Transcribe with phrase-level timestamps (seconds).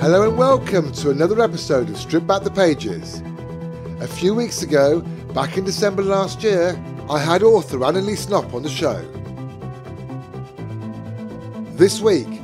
[0.00, 3.22] Hello and welcome to another episode of Strip Back the Pages.
[4.00, 5.02] A few weeks ago,
[5.34, 8.98] back in December last year, I had author Anneliese Knop on the show.
[11.76, 12.40] This week,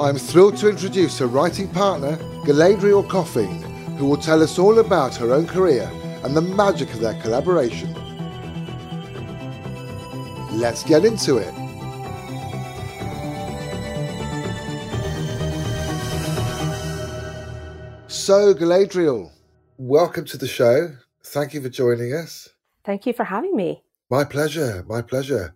[0.00, 3.62] I'm thrilled to introduce her writing partner, Galadriel Coffeen,
[3.98, 5.88] who will tell us all about her own career
[6.24, 7.94] and the magic of their collaboration.
[10.58, 11.65] Let's get into it.
[18.26, 19.30] So, Galadriel,
[19.78, 20.96] welcome to the show.
[21.22, 22.48] Thank you for joining us.
[22.84, 23.84] Thank you for having me.
[24.10, 25.54] My pleasure, my pleasure.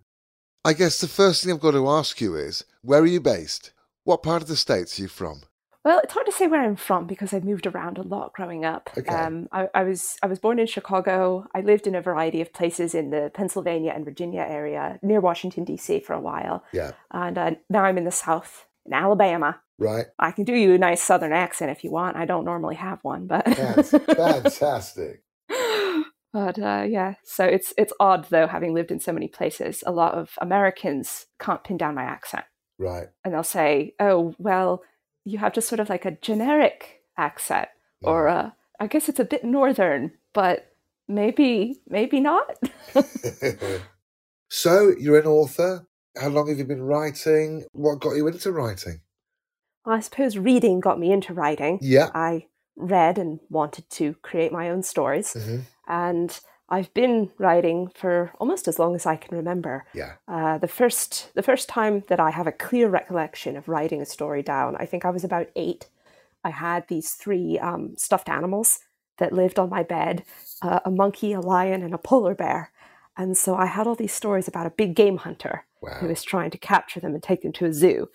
[0.63, 3.73] I guess the first thing I've got to ask you is where are you based?
[4.05, 5.41] What part of the States are you from?
[5.83, 8.63] Well, it's hard to say where I'm from because I've moved around a lot growing
[8.63, 8.89] up.
[8.97, 9.13] Okay.
[9.13, 11.47] Um, I, I was I was born in Chicago.
[11.53, 15.65] I lived in a variety of places in the Pennsylvania and Virginia area near Washington
[15.65, 15.99] D.C.
[15.99, 19.59] for a while, Yeah, and uh, now I'm in the South in Alabama.
[19.79, 20.05] right.
[20.19, 22.17] I can do you a nice Southern accent if you want.
[22.17, 25.23] I don't normally have one, but That's fantastic.
[26.33, 27.15] but uh, yeah.
[27.23, 29.83] So it's it's odd though, having lived in so many places.
[29.85, 32.45] A lot of Americans can't pin down my accent.
[32.79, 33.09] Right.
[33.23, 34.81] and they'll say, "Oh, well,
[35.23, 37.67] you have just sort of like a generic accent,
[38.01, 40.65] or uh, I guess it's a bit northern, but
[41.07, 42.57] maybe, maybe not."
[44.49, 45.85] so, you're an author.
[46.19, 47.65] How long have you been writing?
[47.71, 49.01] What got you into writing?
[49.85, 51.79] I suppose reading got me into writing.
[51.81, 52.09] Yeah.
[52.13, 58.31] I read and wanted to create my own stories, hmm and I've been writing for
[58.39, 59.83] almost as long as I can remember.
[59.93, 60.13] Yeah.
[60.27, 64.05] Uh, the first the first time that I have a clear recollection of writing a
[64.05, 65.89] story down, I think I was about eight.
[66.45, 68.79] I had these three um, stuffed animals
[69.17, 70.23] that lived on my bed:
[70.61, 72.71] uh, a monkey, a lion, and a polar bear.
[73.21, 75.65] And so I had all these stories about a big game hunter
[75.99, 78.09] who was trying to capture them and take them to a zoo.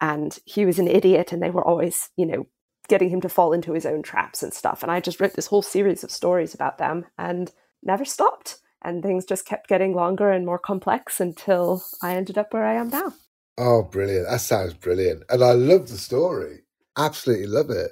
[0.00, 2.46] And he was an idiot, and they were always, you know,
[2.88, 4.84] getting him to fall into his own traps and stuff.
[4.84, 7.50] And I just wrote this whole series of stories about them and
[7.82, 8.58] never stopped.
[8.82, 12.74] And things just kept getting longer and more complex until I ended up where I
[12.74, 13.14] am now.
[13.58, 14.28] Oh, brilliant.
[14.28, 15.24] That sounds brilliant.
[15.28, 16.60] And I love the story.
[16.96, 17.90] Absolutely love it.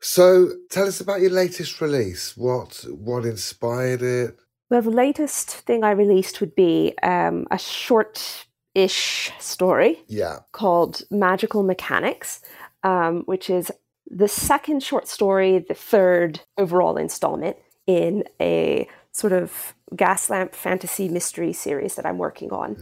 [0.00, 2.34] So, tell us about your latest release.
[2.34, 4.38] What what inspired it?
[4.72, 10.38] Well, the latest thing I released would be um, a short ish story Yeah.
[10.52, 12.40] called Magical Mechanics,
[12.82, 13.70] um, which is
[14.06, 21.06] the second short story, the third overall installment in a sort of gas lamp fantasy
[21.06, 22.78] mystery series that I'm working on.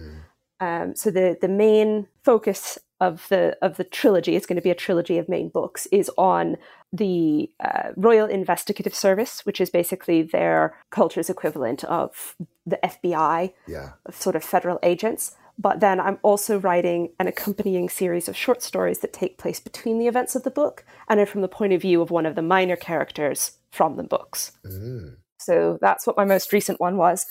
[0.60, 4.70] Um, so the the main focus of the of the trilogy, it's going to be
[4.70, 6.56] a trilogy of main books, is on
[6.92, 12.36] the uh, Royal Investigative Service, which is basically their culture's equivalent of
[12.66, 13.90] the FBI, Yeah.
[14.10, 15.36] sort of federal agents.
[15.58, 19.98] But then I'm also writing an accompanying series of short stories that take place between
[19.98, 22.34] the events of the book and are from the point of view of one of
[22.34, 24.52] the minor characters from the books.
[24.64, 25.16] Mm.
[25.38, 27.26] So that's what my most recent one was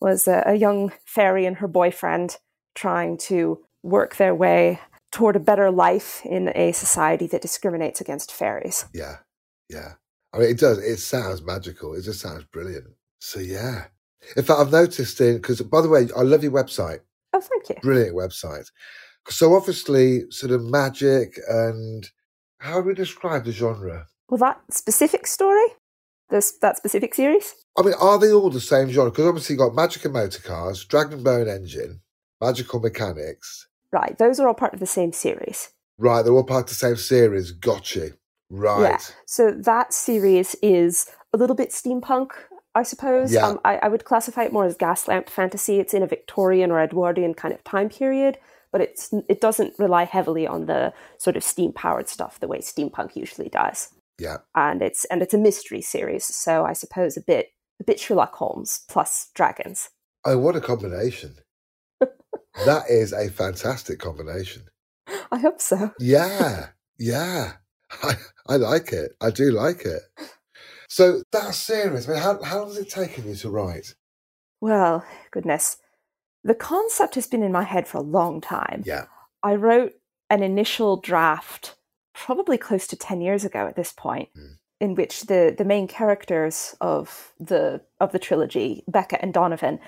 [0.00, 2.38] was a, a young fairy and her boyfriend
[2.74, 4.80] trying to work their way
[5.12, 8.86] toward a better life in a society that discriminates against fairies.
[8.94, 9.16] Yeah.
[9.68, 9.94] Yeah.
[10.32, 10.78] I mean, it does.
[10.78, 11.94] It sounds magical.
[11.94, 12.86] It just sounds brilliant.
[13.20, 13.86] So, yeah.
[14.36, 17.00] In fact, I've noticed in, because by the way, I love your website.
[17.32, 17.76] Oh, thank you.
[17.82, 18.70] Brilliant website.
[19.28, 22.08] So, obviously, sort of magic and
[22.58, 24.06] how do we describe the genre?
[24.28, 25.66] Well, that specific story,
[26.28, 29.10] this that specific series, I mean, are they all the same genre?
[29.10, 32.00] Because obviously, you've got magic and motor cars, dragon bone engine,
[32.40, 33.66] magical mechanics.
[33.92, 34.16] Right?
[34.18, 35.70] Those are all part of the same series.
[35.98, 37.52] Right, they're all part of the same series.
[37.52, 38.14] Got you.
[38.48, 38.90] Right.
[38.90, 38.98] Yeah.
[39.26, 42.30] So that series is a little bit steampunk,
[42.74, 43.32] I suppose.
[43.32, 43.46] Yeah.
[43.46, 45.78] Um, I, I would classify it more as gaslamp fantasy.
[45.78, 48.38] It's in a Victorian or Edwardian kind of time period,
[48.72, 52.58] but it's it doesn't rely heavily on the sort of steam powered stuff the way
[52.58, 53.90] steampunk usually does.
[54.18, 54.38] Yeah.
[54.54, 58.34] And it's and it's a mystery series, so I suppose a bit a bit Sherlock
[58.34, 59.90] Holmes plus dragons.
[60.24, 61.36] Oh, what a combination.
[62.66, 64.62] That is a fantastic combination.
[65.32, 65.92] I hope so.
[65.98, 66.68] Yeah.
[66.98, 67.52] Yeah.
[68.02, 68.14] I,
[68.46, 69.12] I like it.
[69.20, 70.02] I do like it.
[70.88, 73.94] So that series, I mean, how, how long has it taken you to write?
[74.60, 75.76] Well, goodness.
[76.44, 78.82] The concept has been in my head for a long time.
[78.84, 79.06] Yeah.
[79.42, 79.92] I wrote
[80.28, 81.76] an initial draft
[82.14, 84.56] probably close to 10 years ago at this point Mm.
[84.80, 89.78] in which the the main characters of the of the trilogy Becca and Donovan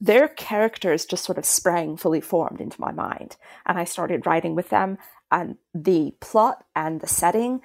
[0.00, 3.36] their characters just sort of sprang fully formed into my mind
[3.66, 4.98] and I started writing with them
[5.30, 7.60] and the plot and the setting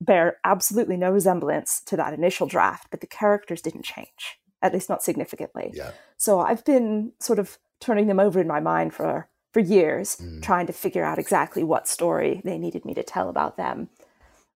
[0.00, 4.88] bear absolutely no resemblance to that initial draft but the characters didn't change at least
[4.88, 5.92] not significantly Yeah.
[6.16, 10.42] so I've been sort of turning them over in my mind for for years, Mm.
[10.42, 13.88] trying to figure out exactly what story they needed me to tell about them.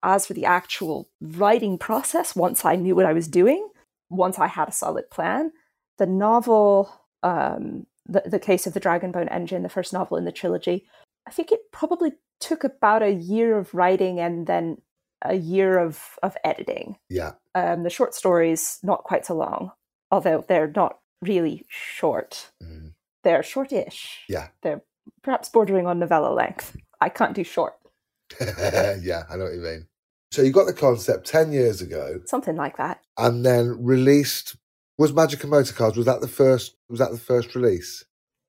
[0.02, 3.68] As for the actual writing process, once I knew what I was doing,
[4.10, 5.52] once I had a solid plan,
[5.98, 6.90] the novel,
[7.22, 10.86] um, the, the Case of the Dragonbone Engine, the first novel in the trilogy,
[11.26, 14.78] I think it probably took about a year of writing and then
[15.22, 16.96] a year of, of editing.
[17.10, 17.32] Yeah.
[17.54, 19.72] Um, the short stories, not quite so long,
[20.10, 22.50] although they're not really short.
[22.62, 22.92] Mm.
[23.24, 24.20] They're shortish.
[24.28, 24.48] Yeah.
[24.62, 24.82] They're
[25.22, 26.76] perhaps bordering on novella length.
[27.00, 27.74] I can't do short.
[28.40, 29.86] yeah, I know what you mean.
[30.30, 33.00] So you got the concept 10 years ago Something like that.
[33.16, 34.56] and then released
[34.98, 38.04] was Magic and Motor Cars was that the first was that the first release?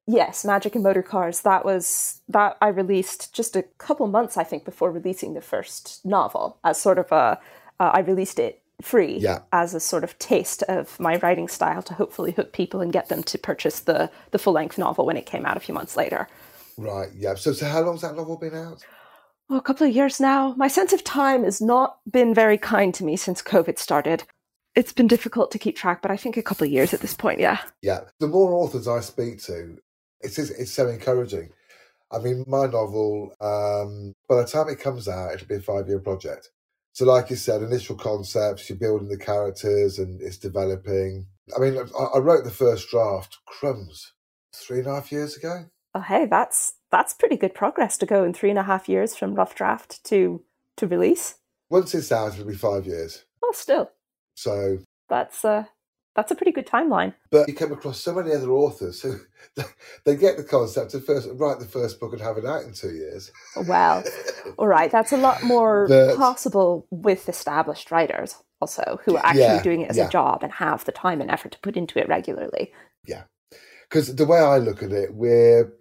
[0.08, 1.42] Yes, Magic and Motor Cars.
[1.42, 6.04] That was that I released just a couple months, I think, before releasing the first
[6.04, 7.40] novel as sort of a.
[7.80, 9.40] Uh, I released it free Yeah.
[9.54, 13.10] as a sort of taste of my writing style to hopefully hook people and get
[13.10, 15.96] them to purchase the the full length novel when it came out a few months
[15.96, 16.28] later.
[16.78, 17.36] Right, yeah.
[17.36, 18.84] So so how long's that novel been out?
[19.52, 20.54] Oh, a couple of years now.
[20.58, 24.24] My sense of time has not been very kind to me since COVID started.
[24.76, 27.14] It's been difficult to keep track, but I think a couple of years at this
[27.14, 27.60] point, yeah.
[27.82, 28.02] Yeah.
[28.20, 29.78] The more authors I speak to,
[30.22, 31.50] it's it's so encouraging.
[32.12, 35.88] I mean, my novel, um, by the time it comes out, it'll be a five
[35.88, 36.50] year project.
[36.94, 41.28] So, like you said, initial concepts, you're building the characters and it's developing.
[41.56, 44.14] I mean, I, I wrote the first draft, crumbs,
[44.56, 45.66] three and a half years ago.
[45.96, 49.16] Oh, hey, that's that's pretty good progress to go in three and a half years
[49.16, 50.44] from rough draft to
[50.78, 51.36] to release.
[51.70, 53.26] Once it's out, it'll be five years.
[53.42, 53.92] Well, still,
[54.40, 55.66] So, that's uh,
[56.16, 57.14] that's a pretty good timeline.
[57.30, 59.20] but you come across so many other authors who
[60.06, 62.74] they get the concept and first write the first book and have it out in
[62.74, 63.32] two years.
[63.68, 64.04] Well,
[64.58, 69.42] all right, that's a lot more But- possible with established writers also who are actually
[69.44, 70.08] Yeah, doing it as yeah.
[70.08, 72.72] a job and have the time and effort to put into it regularly.
[73.06, 73.24] Yeah,
[73.90, 75.74] because the way I look at it, we're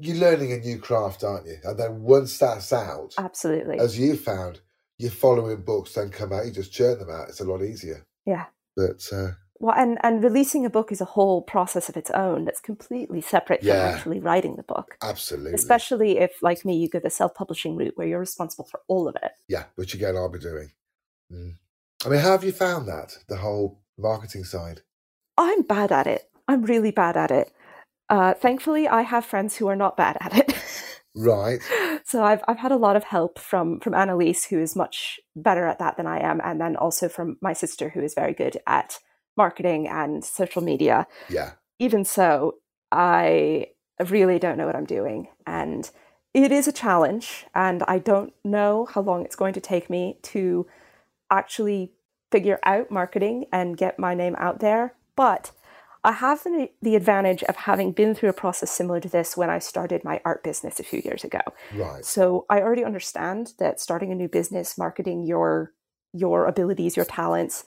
[0.00, 1.56] you're learning a new craft, aren't you?
[1.62, 3.78] And then once that's out, Absolutely.
[3.78, 4.60] as you found,
[4.98, 7.28] you're following books then come out, you just churn them out.
[7.28, 8.04] It's a lot easier.
[8.26, 8.46] Yeah.
[8.76, 9.30] But uh,
[9.60, 13.20] Well, and, and releasing a book is a whole process of its own that's completely
[13.20, 13.92] separate from Yeah.
[13.94, 14.96] actually writing the book.
[15.02, 18.80] absolutely, Especially if, like me, you go the self publishing route where you're responsible for
[18.88, 19.32] all of it.
[19.48, 19.64] yeah.
[19.76, 20.70] Which again, I'll be doing.
[21.32, 21.54] Mm.
[22.04, 24.82] I mean, how have you found that the whole marketing side?
[25.36, 26.30] I'm bad at it.
[26.46, 27.52] I'm really bad at it.
[28.08, 30.54] Uh, thankfully, I have friends who are not bad at it.
[31.14, 31.58] Right.
[32.08, 35.66] so I've I've had a lot of help from from Anneliese, who is much better
[35.66, 38.56] at that than I am, and then also from my sister, who is very good
[38.66, 38.98] at
[39.36, 41.06] marketing and social media.
[41.28, 41.52] Yeah.
[41.78, 42.56] Even so,
[42.90, 43.66] I
[44.08, 45.90] really don't know what I'm doing, and
[46.32, 50.16] it is a challenge, and I don't know how long it's going to take me
[50.22, 50.66] to
[51.30, 51.92] actually
[52.32, 54.94] figure out marketing and get my name out there.
[55.14, 55.52] But
[56.08, 59.50] I have the, the advantage of having been through a process similar to this when
[59.50, 61.40] I started my art business a few years ago.
[61.74, 62.02] Right.
[62.02, 65.74] So I already understand that starting a new business, marketing your
[66.14, 67.66] your abilities, your talents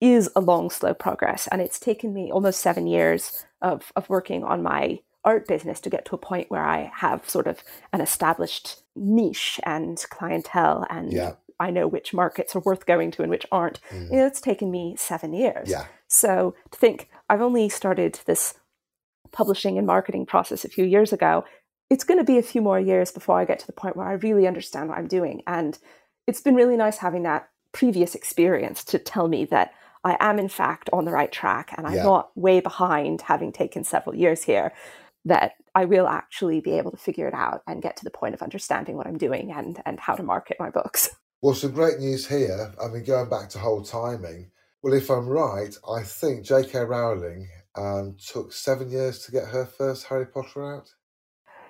[0.00, 1.48] is a long, slow progress.
[1.50, 5.90] And it's taken me almost seven years of, of working on my art business to
[5.90, 11.12] get to a point where I have sort of an established niche and clientele and
[11.12, 11.32] Yeah.
[11.58, 13.80] I know which markets are worth going to and which aren't.
[13.90, 14.10] Mm.
[14.10, 15.68] You know, it's taken me seven years.
[15.70, 15.86] Yeah.
[16.12, 18.54] So to think I've only started this
[19.32, 21.44] publishing and marketing process a few years ago,
[21.88, 24.06] it's going to be a few more years before I get to the point where
[24.06, 25.42] I really understand what I'm doing.
[25.46, 25.78] And
[26.26, 29.72] it's been really nice having that previous experience to tell me that
[30.04, 32.02] I am, in fact, on the right track and I'm Yeah.
[32.02, 34.72] not way behind, having taken several years here,
[35.24, 38.34] that I will actually be able to figure it out and get to the point
[38.34, 41.14] of understanding what I'm doing and, and how to market my books.
[41.40, 42.74] Well, some great news here.
[42.82, 44.50] I mean, going back to whole timing.
[44.82, 46.80] Well, if I'm right, I think J.K.
[46.80, 50.88] Rowling um, took seven years to get her first Harry Potter out.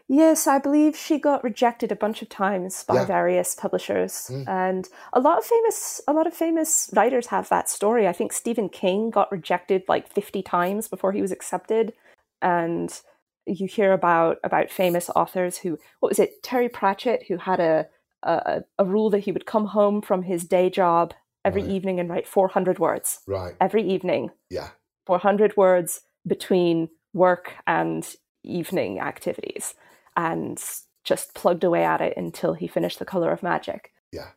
[0.09, 3.05] Yes, I believe she got rejected a bunch of times by Yeah.
[3.05, 4.49] various publishers, Mm.
[4.49, 8.09] and a lot of famous a lot of famous writers have that story.
[8.09, 11.95] I think Stephen King got rejected like fifty times before he was accepted,
[12.43, 13.01] and
[13.47, 17.87] you hear about about famous authors who what was it Terry Pratchett who had a
[18.25, 21.13] a, a rule that he would come home from his day job
[21.45, 21.71] every Right.
[21.73, 23.55] evening and write four hundred words Right.
[23.61, 24.69] every evening, Yeah.
[25.07, 29.75] four hundred words between work and evening activities
[30.17, 30.63] and
[31.05, 33.93] just plugged away at it until he finished The Color of Magic.
[34.13, 34.29] Yeah.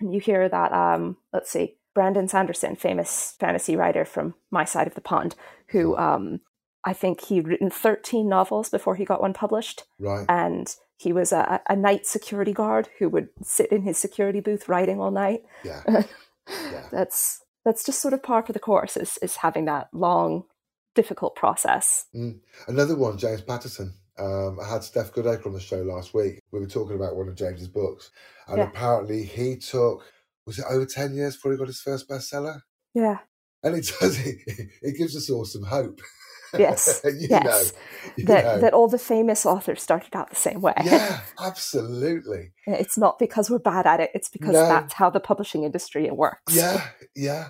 [0.00, 4.86] And you hear that, um, let's see, Brandon Sanderson, famous fantasy writer from my side
[4.86, 5.34] of the pond,
[5.68, 6.40] who um,
[6.84, 9.84] I think he'd written 13 novels before he got one published.
[9.98, 10.24] Right.
[10.28, 14.68] And he was a, a night security guard who would sit in his security booth
[14.68, 15.42] writing all night.
[15.64, 15.82] Yeah.
[16.48, 16.84] Yeah.
[16.90, 20.44] That's that's just sort of par for the course is, is having that long,
[20.94, 22.06] difficult process.
[22.14, 22.40] Mm.
[22.66, 23.92] Another one, James Patterson.
[24.18, 26.40] Um, I had Steph Goodacre on the show last week.
[26.50, 28.10] We were talking about one of James's books,
[28.48, 28.64] and Yeah.
[28.68, 30.04] apparently he took
[30.46, 32.60] was it over ten years before he got his first bestseller?
[32.94, 33.18] Yeah.
[33.62, 34.38] And it does it,
[34.82, 36.00] it gives us all some hope.
[36.56, 37.00] Yes.
[37.18, 37.72] yes.
[38.16, 38.58] know, that know.
[38.60, 40.74] that all the famous authors started out the same way.
[40.84, 42.52] yeah, absolutely.
[42.66, 44.66] It's not because we're bad at it, it's because No.
[44.68, 46.54] that's how the publishing industry works.
[46.54, 47.48] Yeah, yeah.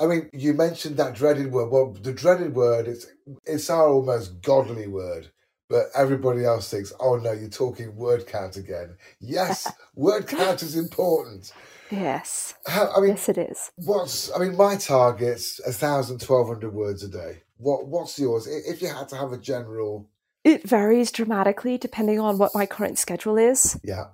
[0.00, 1.70] I mean, you mentioned that dreaded word.
[1.70, 3.06] Well, the dreaded word it's
[3.44, 5.30] it's our almost godly word,
[5.68, 10.76] but everybody else thinks, "Oh no, you're talking word count again." Yes, word count is
[10.76, 11.52] important.
[11.90, 12.54] Yes.
[12.66, 13.70] How, I mean, Yes, it is.
[13.76, 17.42] what's I mean, my target's a thousand, twelve hundred words a day.
[17.58, 18.46] What what's yours?
[18.46, 20.08] If you had to have a general,
[20.44, 23.78] It varies dramatically depending on what my current schedule is.
[23.82, 24.06] yeah,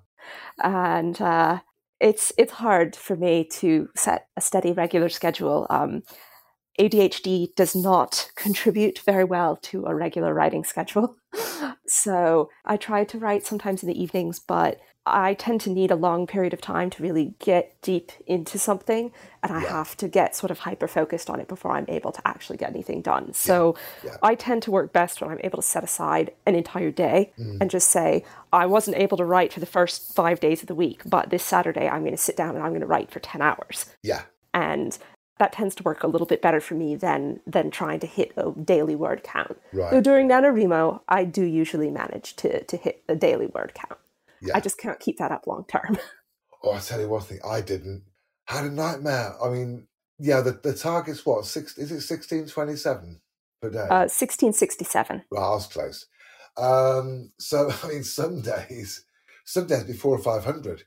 [0.63, 1.61] and uh,
[2.01, 5.67] it's it's hard for me to set a steady regular schedule.
[5.71, 6.03] Um,
[6.81, 11.17] ADHD does not contribute very well to a regular writing schedule,
[11.87, 15.97] so I try to write sometimes in the evenings, but I tend to need a
[15.97, 19.69] long period of time to really get deep into something, and I Yeah.
[19.69, 22.71] have to get sort of hyper focused on it before I'm able to actually get
[22.71, 23.35] anything done.
[23.35, 24.17] So yeah.
[24.23, 27.59] I tend to work best when I'm able to set aside an entire day Mm.
[27.61, 30.75] and just say, I wasn't able to write for the first five days of the
[30.75, 33.21] week, but this Saturday I'm going to sit down and I'm going to write for
[33.21, 33.87] 10 hours.
[34.03, 34.23] yeah,
[34.55, 34.97] And
[35.39, 38.33] that tends to work a little bit better for me than than trying to hit
[38.37, 39.59] a daily word count.
[39.73, 39.91] Right.
[39.91, 43.99] So during NaNoWriMo, I do usually manage to, to hit a daily word count.
[44.45, 44.57] Yeah.
[44.57, 45.99] I just can't keep that up long term.
[46.67, 48.05] Oh, I tell you one thing, I didn't.
[48.47, 49.35] Had a nightmare.
[49.45, 49.87] I mean,
[50.19, 51.45] yeah, the, the target's what?
[51.45, 53.21] Six, is it 1627
[53.61, 53.81] per day?
[53.81, 55.25] Uh, 1667.
[55.31, 56.07] Well, I was close.
[56.57, 59.05] Um, so, I mean, some days,
[59.45, 60.85] some days before 500.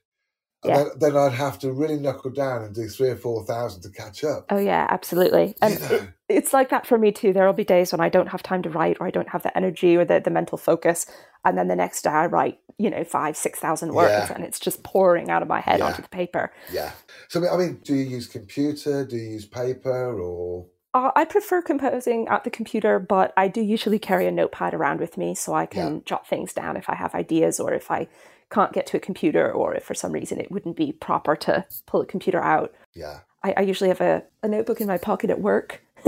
[0.65, 0.77] Yeah.
[0.77, 3.89] then, then I'd have to really knuckle down and do three or four thousand to
[3.89, 4.47] catch up.
[4.49, 5.55] Oh, yeah, absolutely.
[5.61, 7.31] And You it, it's like that for me too.
[7.31, 9.43] There will be days when I don't have time to write, or I don't have
[9.43, 11.05] the energy or the, the mental focus,
[11.45, 14.33] and then the next day I write, you know, five, six thousand words, Yeah.
[14.33, 15.85] and it's just pouring out of my head Yeah.
[15.85, 16.51] onto the paper.
[16.73, 16.91] Yeah.
[17.27, 19.05] So I mean, do you use computer?
[19.05, 20.19] Do you use paper?
[20.19, 24.73] Or Uh, I prefer composing at the computer, but I do usually carry a notepad
[24.73, 27.91] around with me so I can jot things down if I have ideas or if
[27.91, 28.07] I
[28.49, 31.65] can't get to a computer or if for some reason it wouldn't be proper to
[31.85, 32.73] pull a computer out.
[32.93, 35.81] yeah, I, I usually have a, a notebook in my pocket at work.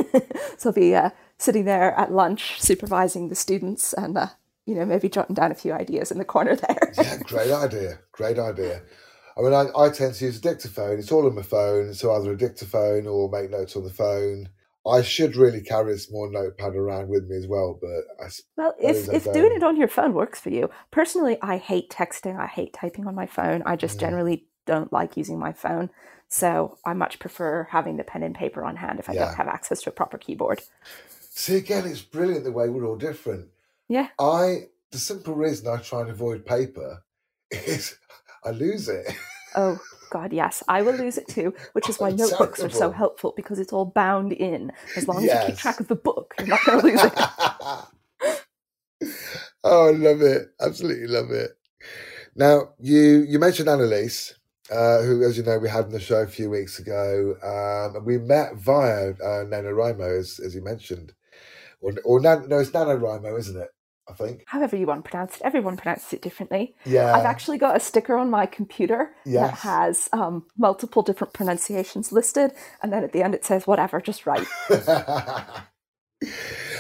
[0.58, 4.28] so I'll be uh, sitting there at lunch supervising the students and, uh,
[4.66, 6.94] you know, maybe jotting down a few ideas in the corner there.
[6.98, 8.82] yeah, great idea, great idea.
[9.38, 11.00] I mean, I, I tend to use a dictaphone.
[11.00, 14.50] It's all on my phone, so either a dictaphone or make notes on the phone.
[14.88, 18.76] I should really carry a small notepad around with me as well, but I, Well,
[18.80, 20.70] if, if doing it on your phone works for you.
[20.92, 22.40] Personally, I hate texting.
[22.40, 23.62] I hate typing on my phone.
[23.66, 24.02] I just Mm.
[24.02, 25.90] generally don't like using my phone.
[26.28, 29.26] So I much prefer having the pen and paper on hand if I Yeah.
[29.26, 30.62] don't have access to a proper keyboard.
[31.32, 33.50] see again, it's brilliant the way we're all different.
[33.88, 34.10] Yeah.
[34.20, 37.04] I the simple reason I try and avoid paper
[37.52, 37.96] is
[38.44, 39.08] I lose it.
[39.56, 39.80] Oh,
[40.10, 40.64] God, yes.
[40.68, 43.74] I will lose it too, which is why Oh, notebooks are so helpful because it's
[43.74, 44.72] all bound in.
[44.96, 47.14] As long as you keep track of the book, you're not going to lose it.
[49.64, 50.50] oh, I love it.
[50.62, 51.52] Absolutely love it.
[52.36, 54.34] Now, you you mentioned Anneliese,
[54.72, 57.36] uh, who, as you know, we had on the show a few weeks ago.
[57.44, 61.14] Um, and we met via uh, NaNoWriMo, as, as you mentioned.
[61.82, 63.70] Or, or Nan, no, it's NaNoWriMo, isn't it?
[64.10, 64.44] I think.
[64.48, 66.76] However, you want to pronounce it, everyone pronounces it differently.
[66.86, 67.16] Yeah.
[67.16, 72.52] I've actually got a sticker on my computer that has um, multiple different pronunciations listed,
[72.82, 74.48] and then at the end it says, whatever, just write.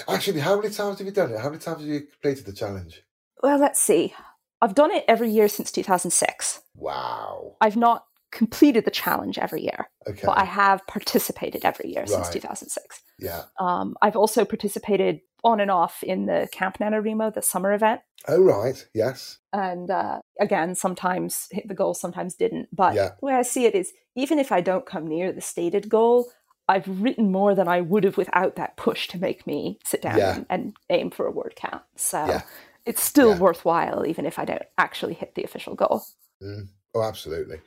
[0.07, 1.39] Actually, how many times have you done it?
[1.39, 3.03] How many times have you completed the challenge?
[3.41, 4.13] Well, let's see.
[4.61, 6.61] I've done it every year since 2006.
[6.75, 7.55] Wow.
[7.61, 10.21] I've not completed the challenge every year, Okay.
[10.23, 13.01] but I have participated every year since 2006.
[13.17, 13.43] Yeah.
[13.59, 18.01] Um, I've also participated on and off in the Camp NaNoWriMo, the summer event.
[18.27, 18.85] Oh, right.
[18.93, 19.37] Yes.
[19.53, 22.67] And uh, again, sometimes hit the goal, sometimes didn't.
[22.73, 23.11] But Yeah.
[23.19, 26.29] the way I see it is even if I don't come near the stated goal,
[26.67, 30.17] I've written more than I would have without that push to make me sit down
[30.17, 30.35] Yeah.
[30.35, 31.81] and, and aim for a word count.
[31.95, 32.41] So Yeah.
[32.85, 36.03] it's still worthwhile, even if I don't actually hit the official goal.
[36.43, 36.67] Mm.
[36.95, 37.57] Oh, absolutely.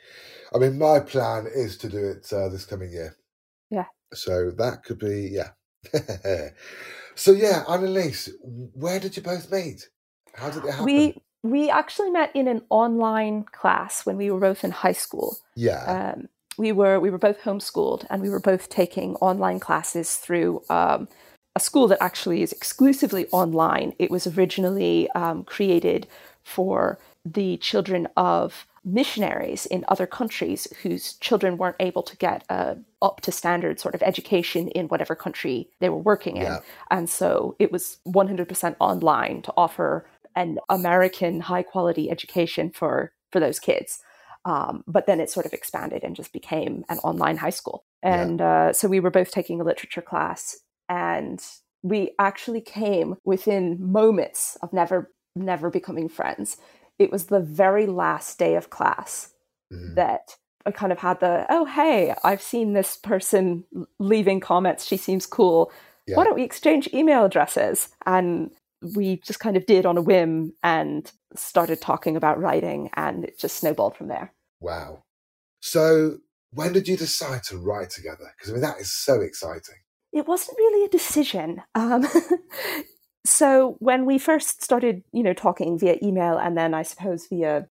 [0.55, 3.17] I mean, my plan is to do it uh, this coming year.
[3.71, 3.87] Yeah.
[4.13, 5.51] So that could be, yeah.
[7.15, 9.89] so, yeah, Anneliese, where did you both meet?
[10.35, 10.85] How did it happen?
[10.85, 15.37] We we actually met in an online class when we were both in high school.
[15.57, 16.13] yeah.
[16.15, 20.63] Um, we were we were both homeschooled, and we were both taking online classes through
[20.69, 21.09] um,
[21.57, 23.95] a school that actually is exclusively online.
[23.99, 26.07] It was originally um, created
[26.43, 32.77] for the children of missionaries in other countries whose children weren't able to get a
[33.01, 36.43] up to standard sort of education in whatever country they were working in.
[36.43, 36.61] Yeah.
[36.91, 43.41] And so it was 100% online to offer an American high quality education for for
[43.41, 44.01] those kids.
[44.45, 47.85] Um, but then it sort of expanded and just became an online high school.
[48.03, 48.69] And yeah.
[48.69, 50.59] uh, so we were both taking a literature class,
[50.89, 51.41] and
[51.83, 56.57] we actually came within moments of never never becoming friends.
[57.03, 59.33] It was the very last day of class
[59.73, 59.95] mm.
[59.95, 63.65] that I kind of had the oh hey I've seen this person
[63.99, 64.87] leaving comments.
[64.87, 65.73] She seems cool.
[66.07, 66.17] Yeah.
[66.17, 67.89] Why don't we exchange email addresses?
[68.07, 68.51] And
[68.95, 73.39] we just kind of did on a whim and started talking about writing, and it
[73.39, 74.33] just snowballed from there.
[74.61, 75.05] Wow.
[75.61, 76.19] So,
[76.53, 78.33] when did you decide to write together?
[78.37, 79.77] Because I mean, that is so exciting.
[80.13, 81.63] It wasn't really a decision.
[81.75, 82.07] Um,
[83.25, 87.69] so, when we first started, you know, talking via email, and then I suppose via,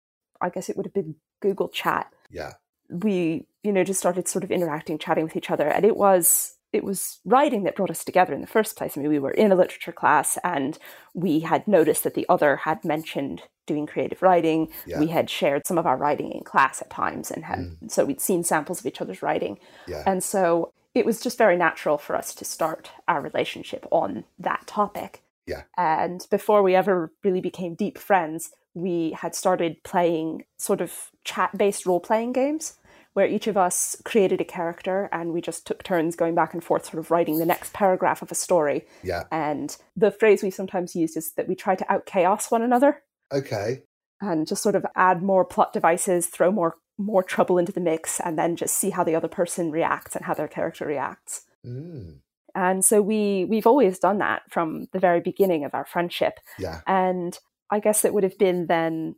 [0.40, 2.12] I guess it would have been Google Chat.
[2.30, 2.52] Yeah.
[2.88, 6.54] We, you know, just started sort of interacting, chatting with each other, and it was
[6.74, 8.96] it was writing that brought us together in the first place.
[8.96, 10.76] I mean, we were in a literature class and
[11.14, 14.68] we had noticed that the other had mentioned doing creative writing.
[14.84, 14.98] Yeah.
[14.98, 17.90] We had shared some of our writing in class at times and had, mm.
[17.90, 19.60] so we'd seen samples of each other's writing.
[19.86, 20.02] Yeah.
[20.04, 24.66] And so it was just very natural for us to start our relationship on that
[24.66, 25.22] topic.
[25.46, 25.62] Yeah.
[25.76, 31.56] And before we ever really became deep friends, we had started playing sort of chat
[31.56, 32.76] based role playing games
[33.14, 36.62] where each of us created a character and we just took turns going back and
[36.62, 38.84] forth, sort of writing the next paragraph of a story.
[39.02, 39.24] Yeah.
[39.30, 43.02] And the phrase we sometimes used is that we try to out chaos one another.
[43.32, 43.82] Okay.
[44.20, 48.20] And just sort of add more plot devices, throw more more trouble into the mix,
[48.20, 51.42] and then just see how the other person reacts and how their character reacts.
[51.66, 52.20] Mm.
[52.54, 56.40] And so we we've always done that from the very beginning of our friendship.
[56.58, 56.80] Yeah.
[56.86, 57.38] And
[57.70, 59.16] I guess it would have been then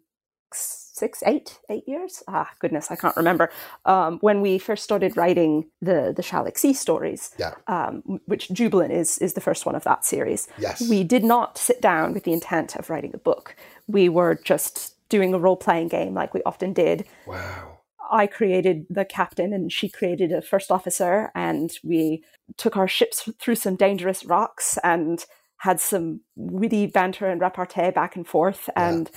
[0.53, 2.23] six, eight, eight years.
[2.27, 3.51] Ah, goodness, I can't remember.
[3.85, 7.55] Um, when we first started writing the the Shallic Sea stories, yeah.
[7.67, 10.49] um, which Jubilant is is the first one of that series.
[10.59, 10.89] Yes.
[10.89, 13.57] We did not sit down with the intent of writing a book.
[13.87, 17.07] We were just doing a role playing game like we often did.
[17.27, 17.76] Wow.
[18.11, 22.23] I created the captain and she created a first officer, and we
[22.57, 25.25] took our ships through some dangerous rocks and
[25.59, 28.69] had some witty banter and repartee back and forth.
[28.77, 28.89] Yeah.
[28.89, 29.11] And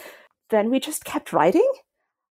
[0.49, 1.71] then we just kept writing.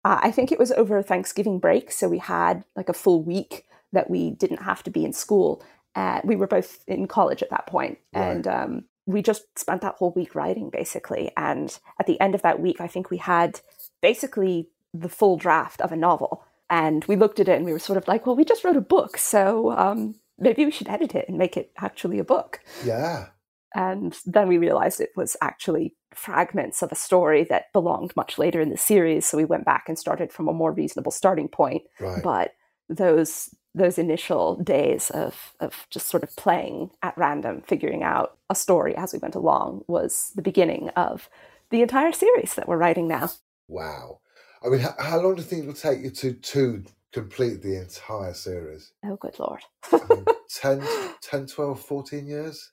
[0.05, 3.65] Uh, I think it was over Thanksgiving break, so we had like a full week
[3.93, 5.63] that we didn't have to be in school.
[5.95, 8.23] Uh, we were both in college at that point, right.
[8.23, 11.31] and um, we just spent that whole week writing basically.
[11.37, 13.61] And at the end of that week, I think we had
[14.01, 16.43] basically the full draft of a novel.
[16.69, 18.77] And we looked at it and we were sort of like, well, we just wrote
[18.77, 22.59] a book, so um, maybe we should edit it and make it actually a book.
[22.83, 23.27] Yeah.
[23.75, 28.61] And then we realized it was actually fragments of a story that belonged much later
[28.61, 29.25] in the series.
[29.25, 31.83] So we went back and started from a more reasonable starting point.
[31.99, 32.23] Right.
[32.23, 32.53] But
[32.89, 38.55] those those initial days of of just sort of playing at random, figuring out a
[38.55, 41.27] story as we went along was the beginning of
[41.71, 43.31] the entire series that we're writing now.
[43.67, 44.19] Wow.
[44.65, 47.61] I mean, how, how long do you think it will take you to to complete
[47.61, 48.91] the entire series?
[49.05, 49.61] Oh, good lord.
[49.91, 50.83] I mean, 10,
[51.21, 52.71] 10, 12, 14 years?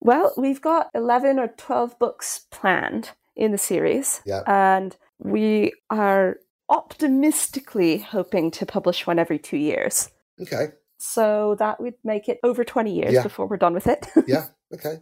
[0.00, 4.20] Well, we've got 11 or 12 books planned in the series.
[4.24, 4.42] Yeah.
[4.46, 10.10] And we are optimistically hoping to publish one every two years.
[10.40, 10.68] Okay.
[10.98, 13.22] So that would make it over 20 years yeah.
[13.22, 14.06] before we're done with it.
[14.26, 14.46] yeah.
[14.74, 15.00] Okay.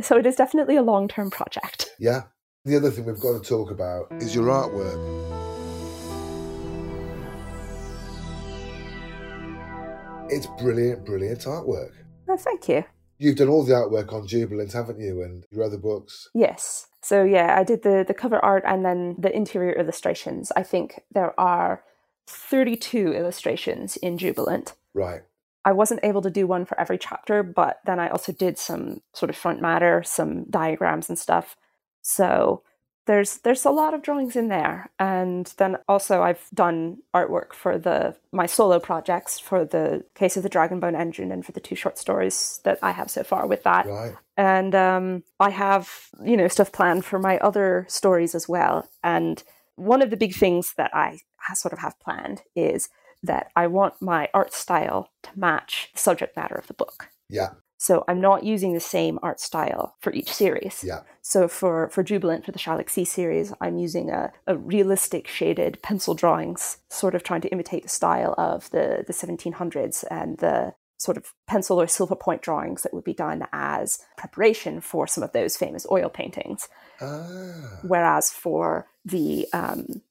[0.00, 1.90] So it is definitely a long term project.
[1.98, 2.22] Yeah.
[2.68, 5.00] The other thing we've got to talk about is your artwork.
[10.28, 11.92] It's brilliant, brilliant artwork.
[12.28, 12.84] Oh, thank you.
[13.16, 16.28] You've done all the artwork on Jubilant, haven't you, and your other books?
[16.34, 16.88] Yes.
[17.00, 20.52] So yeah, I did the the cover art and then the interior illustrations.
[20.54, 21.82] I think there are
[22.26, 24.74] 32 illustrations in Jubilant.
[24.92, 25.22] Right.
[25.64, 29.00] I wasn't able to do one for every chapter, but then I also did some
[29.14, 31.56] sort of front matter, some diagrams and stuff.
[32.02, 32.62] So
[33.08, 34.90] there's there's a lot of drawings in there.
[34.98, 40.42] And then also i've done artwork for the my solo projects for the case of
[40.42, 43.64] the dragonbone engine and for the two short stories that i have so far with
[43.64, 43.86] that.
[43.86, 44.14] Right.
[44.36, 45.90] and um, i have
[46.22, 48.88] you know stuff planned for my other stories as well.
[49.02, 49.42] And
[49.76, 51.18] one of the big things that i
[51.54, 52.90] sort of have planned is
[53.22, 57.08] that i want my art style to match the subject matter of the book.
[57.30, 60.84] Yeah so I'm not using the same art style for each series.
[60.84, 61.02] Yeah.
[61.22, 65.80] So for for Jubilant for the Shallic Sea series, I'm using a, a realistic shaded
[65.80, 70.74] pencil drawings, sort of trying to imitate the style of the the 1700s and the
[70.98, 75.22] sort of pencil or silver point drawings that would be done as preparation for some
[75.22, 76.68] of those famous oil paintings.
[77.00, 77.78] Ah.
[77.82, 80.02] Whereas for the um,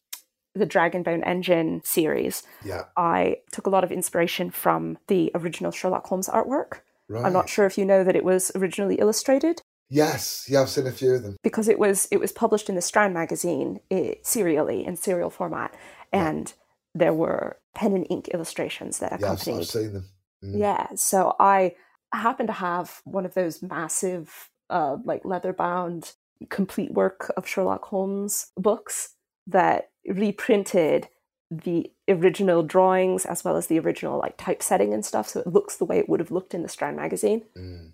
[0.55, 2.85] the Dragonbone Engine series, yeah.
[2.95, 6.79] I took a lot of inspiration from the original Sherlock Holmes artwork.
[7.09, 7.25] Right.
[7.25, 9.61] I'm not sure if you know that it was originally illustrated.
[9.89, 11.37] Yes, yeah, I've seen a few of them.
[11.43, 15.73] because it was it was published in the Strand magazine eh, serially in serial format,
[16.11, 16.53] and
[16.93, 19.59] there were pen and ink illustrations that Yeah, accompanied.
[19.59, 20.05] I've seen them.
[20.43, 20.59] Mm.
[20.59, 21.75] Yeah, so I
[22.13, 26.13] happen to have one of those massive, uh, like leather bound,
[26.49, 29.15] complete work of Sherlock Holmes books
[29.47, 31.07] that reprinted
[31.49, 35.77] the original drawings as well as the original like typesetting and stuff, so it looks
[35.77, 37.43] the way it would have looked in the Strand magazine.
[37.57, 37.93] Mm.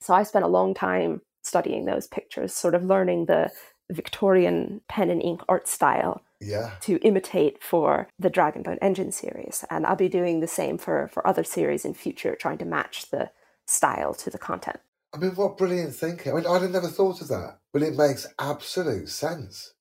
[0.00, 3.50] So I spent a long time studying those pictures, sort of learning the
[3.90, 6.72] Victorian pen and ink art style Yeah.
[6.82, 9.64] to imitate for the Dragonbone Engine series.
[9.70, 13.10] And I'll be doing the same for, for other series in future, trying to match
[13.10, 13.30] the
[13.66, 14.78] style to the content.
[15.14, 16.32] I mean, what brilliant thinking.
[16.32, 19.71] I mean, I'd have never thought of that, but it makes absolute sense.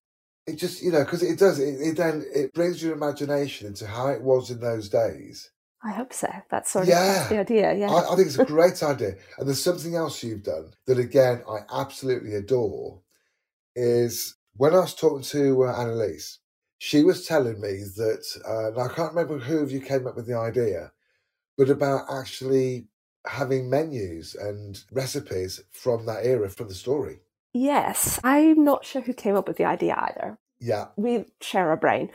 [0.52, 3.88] It just, you know, because it does, it, it then, it brings your imagination into
[3.88, 5.52] how it was in those days.
[5.84, 6.30] I hope so.
[6.52, 7.14] That's sort of Yeah.
[7.14, 7.74] that's the idea.
[7.74, 7.90] Yeah.
[7.92, 9.16] I, I think it's a great idea.
[9.38, 13.02] And there's something else you've done that, again, I absolutely adore.
[13.76, 16.38] Is when I was talking to uh, Anneliese,
[16.78, 20.16] she was telling me that, uh, and I can't remember who of you came up
[20.16, 20.92] with the idea,
[21.58, 22.88] but about actually
[23.26, 27.20] having menus and recipes from that era, from the story.
[27.54, 28.20] yes.
[28.24, 30.38] I'm not sure who came up with the idea either.
[30.62, 32.10] Yeah, we share a brain.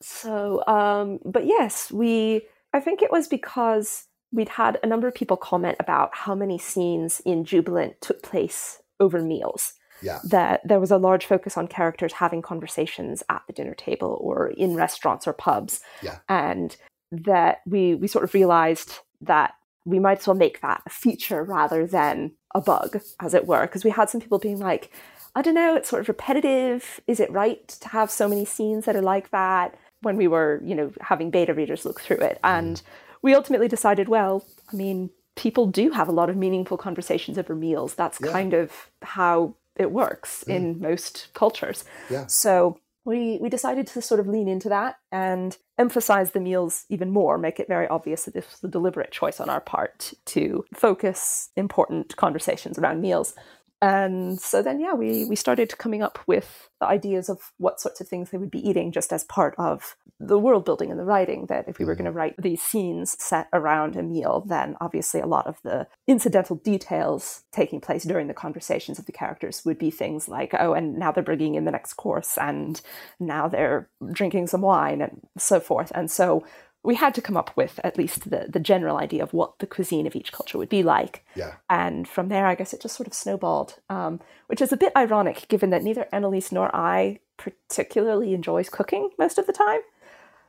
[0.00, 5.14] So, um, but yes, we, I think it was because we'd had a number of
[5.14, 9.72] people comment about how many scenes in Jubilant took place over meals.
[10.02, 14.18] yeah, That there was a large focus on characters having conversations at the dinner table
[14.20, 15.80] or in restaurants or pubs.
[16.02, 16.18] Yeah.
[16.28, 16.76] And
[17.10, 21.42] that we, we sort of realized that we might as well make that a feature
[21.42, 23.62] rather than a bug, as it were.
[23.62, 24.92] Because we had some people being like,
[25.38, 27.00] I don't know, it's sort of repetitive.
[27.06, 29.78] Is it right to have so many scenes that are like that?
[30.02, 32.38] When we were, you know, having beta readers look through it.
[32.42, 32.58] Mm.
[32.58, 32.82] And
[33.22, 37.54] we ultimately decided, well, I mean, people do have a lot of meaningful conversations over
[37.54, 37.94] meals.
[37.94, 38.32] That's Yeah.
[38.32, 40.54] kind of how it works mm.
[40.54, 41.84] in most cultures.
[42.10, 42.26] yeah.
[42.26, 47.10] So we we decided to sort of lean into that and emphasize the meals even
[47.10, 50.64] more, make it very obvious that this was a deliberate choice on our part to
[50.74, 53.34] focus important conversations around meals.
[53.80, 58.00] And so then, yeah, we, we started coming up with the ideas of what sorts
[58.00, 61.04] of things they would be eating just as part of the world building and the
[61.04, 61.46] writing.
[61.46, 61.98] That if we were Mhm.
[61.98, 65.86] going to write these scenes set around a meal, then obviously a lot of the
[66.08, 70.72] incidental details taking place during the conversations of the characters would be things like, oh,
[70.72, 72.80] and now they're bringing in the next course, and
[73.20, 75.92] now they're drinking some wine, and so forth.
[75.94, 76.44] And so
[76.84, 79.66] we had to come up with at least the, the general idea of what the
[79.66, 81.24] cuisine of each culture would be like.
[81.34, 81.54] Yeah.
[81.68, 84.92] And from there, I guess it just sort of snowballed, um, which is a bit
[84.96, 89.80] ironic given that neither Anneliese nor I particularly enjoys cooking most of the time.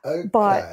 [0.06, 0.28] Okay.
[0.32, 0.66] But-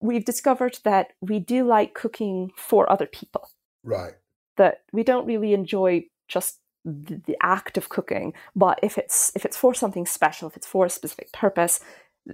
[0.00, 3.50] We've discovered that we do like cooking for other people,
[3.82, 4.12] right.
[4.56, 9.44] that we don't really enjoy just the, the act of cooking, but if it's if
[9.44, 11.80] it's for something special, if it's for a specific purpose,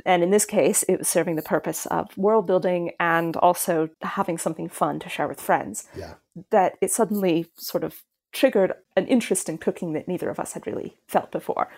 [0.05, 4.39] and in this case, it was serving the purpose of world building and also having
[4.39, 5.85] something fun to share with friends.
[5.97, 6.15] Yeah.
[6.51, 8.03] that it suddenly sort of
[8.33, 11.69] triggered an interest in cooking that neither of us had really felt before.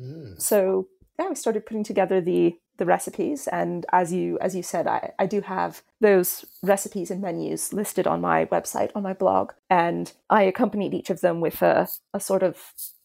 [0.00, 0.40] Mm.
[0.40, 4.86] So yeah, we started putting together the the recipes, and as you as you said,
[4.86, 9.52] I, I do have those recipes and menus listed on my website on my blog,
[9.70, 12.58] and I accompanied each of them with a, a sort of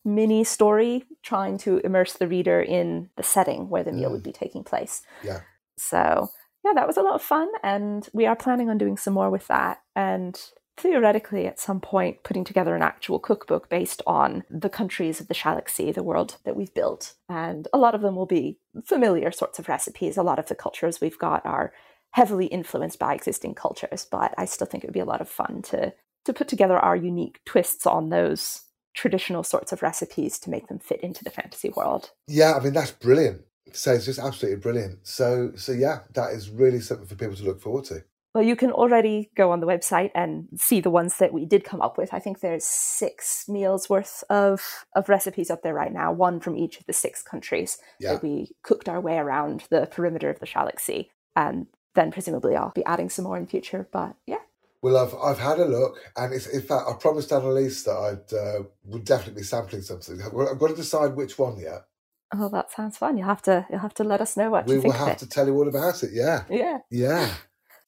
[0.03, 4.13] mini story trying to immerse the reader in the setting where the meal Mm.
[4.13, 5.03] would be taking place.
[5.23, 5.41] Yeah.
[5.77, 6.29] So
[6.63, 9.31] yeah, that was a lot of fun, and we are planning on doing some more
[9.31, 9.81] with that.
[9.95, 10.39] And
[10.77, 15.33] theoretically, at some point, putting together an actual cookbook based on the countries of the
[15.33, 17.13] Shallic Sea, the world that we've built.
[17.29, 20.17] And a lot of them will be familiar sorts of recipes.
[20.17, 21.73] A lot of the cultures we've got are
[22.11, 25.29] heavily influenced by existing cultures, but I still think it would be a lot of
[25.29, 25.93] fun to
[26.25, 28.61] to put together our unique twists on those
[28.93, 32.11] traditional sorts of recipes to make them fit into the fantasy world.
[32.27, 33.41] Yeah, I mean that's brilliant.
[33.73, 34.99] So it's just absolutely brilliant.
[35.07, 38.03] So so yeah, that is really something for people to look forward to.
[38.33, 41.65] Well, you can already go on the website and see the ones that we did
[41.65, 42.13] come up with.
[42.13, 46.55] I think there's six meals worth of, of recipes up there right now, one from
[46.55, 48.13] each of the six countries Yeah.
[48.13, 51.11] that we cooked our way around the perimeter of the Shallic Sea.
[51.35, 53.89] And then presumably I'll be adding some more in future.
[53.91, 54.39] But yeah,
[54.81, 58.33] Well, I've I've had a look, and it's in fact I promised Anneliese that I'd
[58.35, 60.19] uh, would definitely be sampling something.
[60.21, 61.85] I've got, I've got to decide which one yet.
[62.33, 63.17] oh, that sounds fun.
[63.17, 65.29] You'll have to you'll have to let us know what we you will have to
[65.29, 66.11] tell you all about it.
[66.13, 66.79] Yeah, Yeah.
[66.89, 67.33] yeah.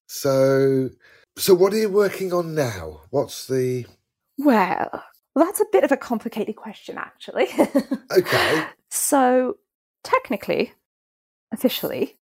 [0.05, 0.89] So
[1.35, 3.01] so what are you working on now?
[3.09, 3.87] What's the
[5.35, 7.47] Well, that's a bit of a complicated question, actually.
[8.15, 8.65] okay?
[8.91, 9.57] So,
[10.03, 10.73] technically,
[11.51, 12.17] officially,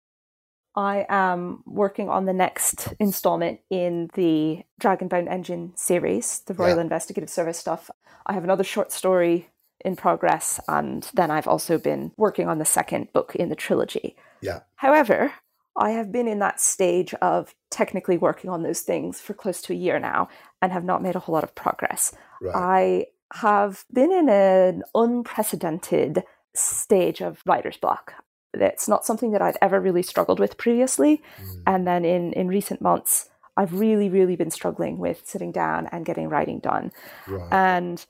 [0.77, 6.83] I am working on the next installment in the Dragonbone Engine series, the Royal Yeah.
[6.83, 7.91] Investigative Service stuff.
[8.27, 9.49] I have another short story
[9.85, 14.17] in progress, and then I've also been working on the second book in the trilogy.
[14.41, 14.61] Yeah.
[14.77, 15.33] However,
[15.77, 19.73] I have been in that stage of technically working on those things for close to
[19.73, 20.29] a year now
[20.61, 22.15] and have not made a whole lot of progress.
[22.41, 22.55] Right.
[22.55, 28.15] I have been in an unprecedented stage of writer's block.
[28.63, 31.23] It's not something that I'd ever really struggled with previously.
[31.41, 31.63] Mm.
[31.67, 36.05] And then in, in recent months, I've really, really been struggling with sitting down and
[36.05, 36.93] getting writing done.
[37.27, 37.53] Right.
[37.53, 38.05] And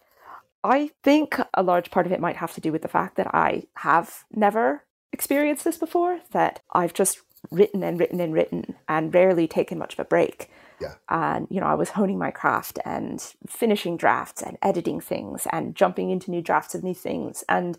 [0.64, 3.32] I think a large part of it might have to do with the fact that
[3.32, 4.82] I have never
[5.12, 7.20] experienced this before, that I've just
[7.52, 10.50] written and written and written and rarely taken much of a break.
[10.80, 10.94] Yeah.
[11.09, 15.74] And, you know, I was honing my craft and finishing drafts and editing things and
[15.74, 17.44] jumping into new drafts of new things.
[17.48, 17.78] And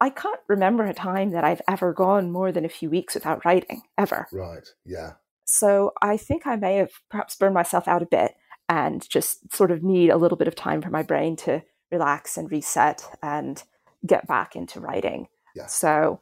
[0.00, 3.44] I can't remember a time that I've ever gone more than a few weeks without
[3.44, 4.28] writing, ever.
[4.32, 4.66] right.
[4.84, 5.12] Yeah.
[5.44, 8.34] So I think I may have perhaps burned myself out a bit
[8.68, 12.36] and just sort of need a little bit of time for my brain to relax
[12.36, 13.62] and reset and
[14.06, 15.28] get back into writing.
[15.56, 15.66] Yeah.
[15.66, 16.20] So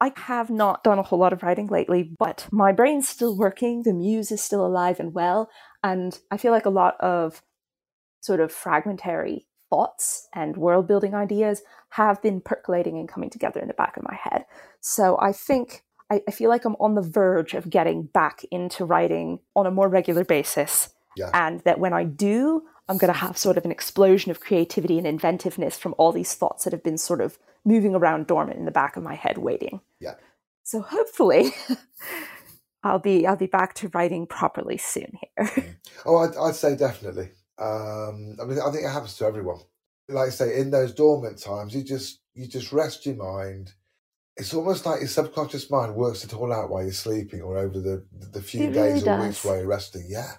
[0.00, 3.82] I have not done a whole lot of writing lately, but my brain's still working.
[3.82, 5.50] The muse is still alive and well.
[5.82, 7.42] And I feel like a lot of
[8.20, 13.68] sort of fragmentary thoughts and world building ideas have been percolating and coming together in
[13.68, 14.44] the back of my head.
[14.80, 18.84] So I think I, I feel like I'm on the verge of getting back into
[18.84, 20.90] writing on a more regular basis.
[21.16, 21.30] Yeah.
[21.34, 24.98] And that when I do, I'm going to have sort of an explosion of creativity
[24.98, 28.64] and inventiveness from all these thoughts that have been sort of moving around dormant in
[28.64, 29.80] the back of my head, waiting.
[30.00, 30.14] Yeah.
[30.62, 31.50] So hopefully,
[32.82, 35.46] I'll be I'll be back to writing properly soon here.
[35.46, 35.70] Mm-hmm.
[36.06, 37.30] Oh, I'd, I'd say definitely.
[37.58, 39.58] Um, I mean, I think it happens to everyone.
[40.08, 43.72] Like I say, in those dormant times, you just you just rest your mind.
[44.36, 47.80] It's almost like your subconscious mind works it all out while you're sleeping, or over
[47.80, 50.06] the the few It really days or weeks while you're resting.
[50.08, 50.34] Yeah.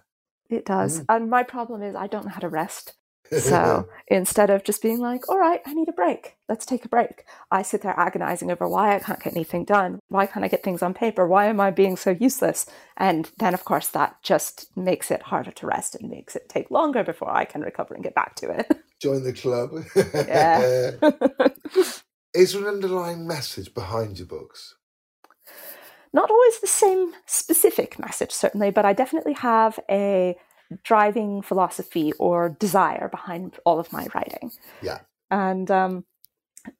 [0.50, 1.02] It does.
[1.02, 1.06] Mm.
[1.10, 2.96] And my problem is I don't know how to rest.
[3.32, 6.90] So instead of just being like, all right, I need a break, let's take a
[6.90, 10.00] break, I sit there agonizing over why I can't get anything done.
[10.08, 11.28] Why can't I get things on paper?
[11.28, 12.66] Why am I being so useless?
[12.98, 16.72] And then, of course, that just makes it harder to rest and makes it take
[16.72, 18.72] longer before I can recover and get back to it.
[19.02, 19.72] join the club.
[20.14, 20.92] Yeah.
[22.34, 24.76] Is there an underlying message behind your books?
[26.12, 30.36] Not always the same specific message, certainly, but I definitely have a
[30.84, 34.52] driving philosophy or desire behind all of my writing.
[34.82, 35.00] Yeah.
[35.32, 36.06] And um,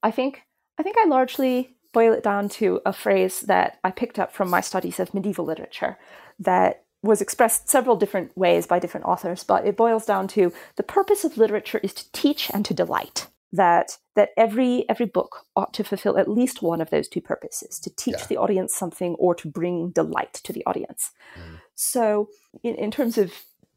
[0.02, 0.42] I think
[0.78, 4.48] I think I largely boil it down to a phrase that I picked up from
[4.48, 5.98] my studies of medieval literature
[6.38, 10.82] that was expressed several different ways by different authors, but it boils down to the
[10.82, 13.26] purpose of literature is to teach and to delight.
[13.52, 17.80] That that every every book ought to fulfill at least one of those two purposes:
[17.80, 18.26] to teach Yeah.
[18.28, 21.10] the audience something or to bring delight to the audience.
[21.36, 21.60] Mm.
[21.74, 22.28] So,
[22.62, 23.32] in, in terms of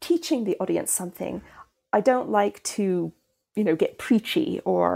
[0.08, 1.34] teaching the audience something,
[1.92, 2.84] I don't like to,
[3.56, 4.86] you know, get preachy or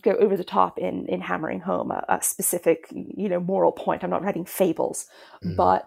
[0.00, 2.78] go over the top in in hammering home a, a specific,
[3.22, 4.02] you know, moral point.
[4.02, 4.98] I'm not writing fables,
[5.44, 5.56] Mm.
[5.56, 5.86] but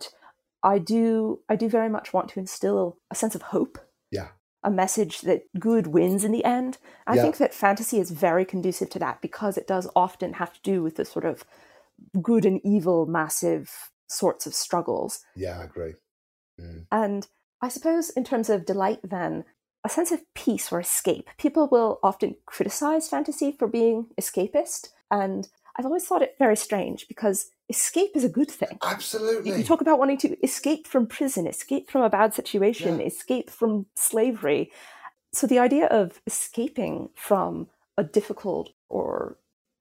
[0.73, 3.75] I do I do very much want to instill a sense of hope.
[4.11, 4.29] Yeah.
[4.63, 6.77] A message that good wins in the end.
[7.07, 7.21] I Yeah.
[7.23, 10.81] think that fantasy is very conducive to that because it does often have to do
[10.83, 11.43] with the sort of
[12.21, 15.11] good and evil, massive sorts of struggles.
[15.35, 15.93] Yeah, I agree.
[16.59, 16.85] Mm.
[16.91, 17.27] And
[17.61, 19.45] I suppose, in terms of delight, then,
[19.83, 21.29] a sense of peace or escape.
[21.37, 24.89] People will often criticize fantasy for being escapist.
[25.11, 28.77] And I've always thought it very strange because escape is a good thing.
[28.83, 29.51] Absolutely.
[29.51, 33.05] You, you talk about wanting to escape from prison, escape from a bad situation, Yeah.
[33.05, 34.71] escape from slavery.
[35.33, 39.37] So the idea of escaping from a difficult or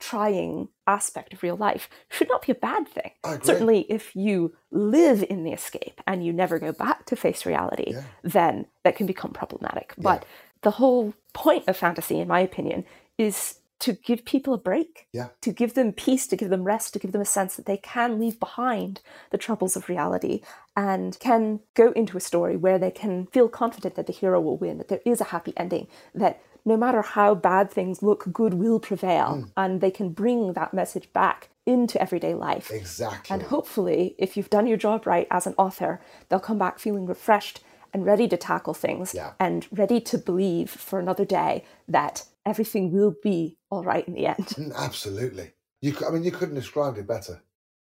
[0.08, 3.10] trying aspect of real life should not be a bad thing.
[3.42, 7.92] Certainly, if you live in the escape and you never go back to face reality,
[7.92, 8.02] Yeah.
[8.22, 9.94] then that can become problematic.
[9.96, 10.24] But
[10.62, 12.84] the whole point of fantasy, in my opinion,
[13.18, 15.28] is to give people a break, Yeah.
[15.42, 17.76] to give them peace, to give them rest, to give them a sense that they
[17.76, 20.40] can leave behind the troubles of reality
[20.76, 24.56] and can go into a story where they can feel confident that the hero will
[24.56, 28.54] win, that there is a happy ending, that no matter how bad things look, good
[28.54, 29.42] will prevail, Hmm.
[29.56, 32.70] and they can bring that message back into everyday life.
[32.70, 33.34] Exactly.
[33.34, 37.06] And hopefully, if you've done your job right as an author, they'll come back feeling
[37.06, 39.32] refreshed and ready to tackle things Yeah.
[39.38, 44.26] and ready to believe for another day that everything will be all right in the
[44.26, 44.72] end.
[44.76, 45.52] Absolutely.
[45.80, 47.42] You, I mean, you couldn't describe it better.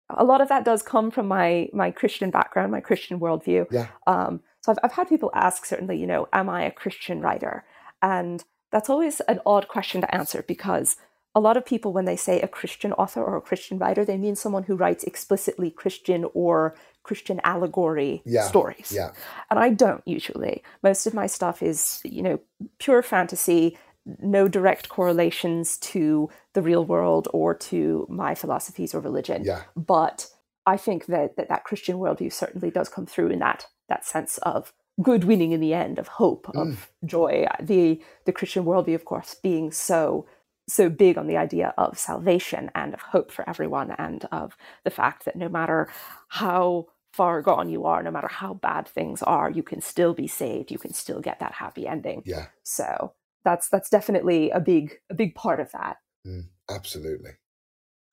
[0.10, 3.68] A lot of that does come from my my Christian background, my Christian worldview.
[3.72, 3.88] Yeah.
[4.08, 7.64] Um, so I've, I've had people ask, certainly, you know, am I a Christian writer?
[8.02, 10.98] And that's always an odd question to answer because
[11.34, 14.18] a lot of people, when they say a Christian author or a Christian writer, they
[14.18, 18.92] mean someone who writes explicitly Christian or Christian allegory Yeah, stories.
[18.94, 19.12] Yeah.
[19.50, 20.62] And I don't usually.
[20.84, 22.40] Most of my stuff is, you know,
[22.80, 29.44] pure fantasy, no direct correlations to the real world or to my philosophies or religion.
[29.46, 29.64] Yeah.
[29.76, 30.28] But
[30.66, 34.38] I think that that, that Christian worldview certainly does come through in that that sense
[34.40, 36.78] of good winning in the end, of hope, of mm.
[37.06, 37.46] joy.
[37.62, 40.26] The the Christian worldview, of course, being so
[40.70, 44.90] so big on the idea of salvation and of hope for everyone and of the
[44.90, 45.90] fact that no matter
[46.30, 50.28] how far gone you are, no matter how bad things are, you can still be
[50.28, 50.72] saved.
[50.72, 52.24] You can still get that happy ending.
[52.26, 52.48] Yeah.
[52.64, 55.98] So that's that's definitely a big a big part of that.
[56.28, 57.32] Mm, absolutely.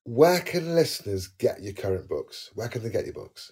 [0.03, 2.49] Where can listeners get your current books?
[2.55, 3.51] Where can they get your books?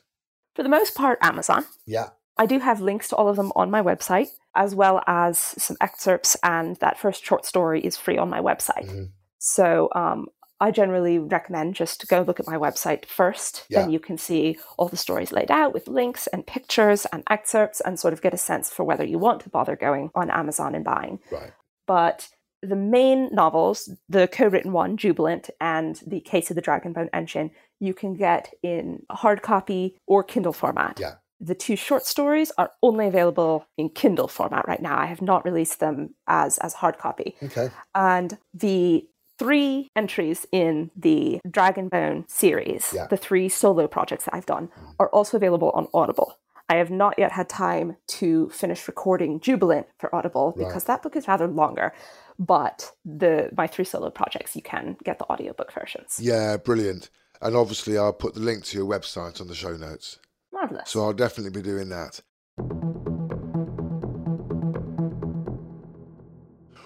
[0.55, 1.65] For the most part, Amazon.
[1.85, 2.09] Yeah.
[2.37, 5.77] I do have links to all of them on my website, as well as some
[5.81, 8.87] excerpts, and that first short story is free on my website.
[8.89, 9.09] Mhm.
[9.39, 10.27] So um,
[10.59, 13.65] I generally recommend just go look at my website first.
[13.69, 17.81] Then you can see all the stories laid out with links and pictures and excerpts
[17.81, 20.73] and sort of get a sense for whether you want to bother going on Amazon
[20.73, 21.19] and buying.
[21.31, 21.51] Right.
[21.87, 22.29] But
[22.61, 27.51] the main novels, the co written one, Jubilant, and The Case of the Dragonbone Engine,
[27.79, 30.99] you can get in hard copy or Kindle format.
[30.99, 31.15] Yeah.
[31.39, 34.97] The two short stories are only available in Kindle format right now.
[34.97, 37.35] I have not released them as, as hard copy.
[37.43, 37.69] Okay.
[37.93, 43.05] And the three entries in the Dragonbone series, Yeah.
[43.05, 44.85] the three solo projects that I've done, hmm.
[44.99, 46.39] are also available on Audible.
[46.69, 50.67] I have not yet had time to finish recording Jubilant for Audible Right.
[50.67, 51.93] because that book is rather longer.
[52.37, 56.19] But the my three solo projects, you can get the audiobook versions.
[56.21, 57.09] Yeah, brilliant.
[57.41, 60.19] And obviously, I'll put the link to your website on the show notes.
[60.51, 60.89] Marvelous.
[60.89, 62.21] So I'll definitely be doing that.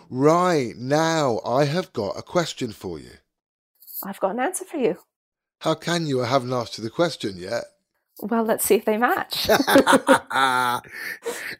[0.09, 3.11] Right, now I have got a question for you.
[4.03, 4.97] I've got an answer for you.
[5.59, 6.21] How can you?
[6.23, 7.63] I haven't asked you the question yet.
[8.21, 9.49] Well, let's see if they match.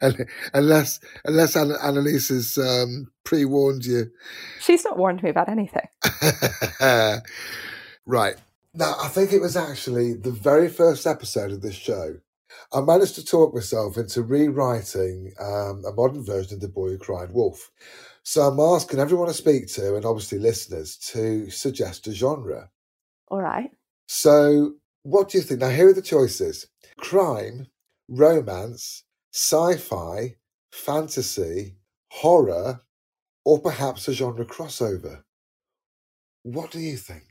[0.54, 4.10] Unless unless Anna- Anneliese has um, pre-warned you.
[4.60, 5.86] She's not warned me about anything.
[8.06, 8.36] right.
[8.74, 12.14] Now, I think it was actually the very first episode of this show.
[12.72, 16.98] I managed to talk myself into rewriting um, a modern version of The Boy Who
[16.98, 17.70] Cried Wolf.
[18.22, 22.70] So I'm asking everyone I speak to, and obviously listeners, to suggest a genre.
[23.28, 23.70] All right.
[24.06, 25.60] So, what do you think?
[25.60, 27.66] Now, here are the choices crime,
[28.08, 30.36] romance, sci fi,
[30.70, 31.76] fantasy,
[32.10, 32.80] horror,
[33.44, 35.22] or perhaps a genre crossover.
[36.42, 37.24] What do you think?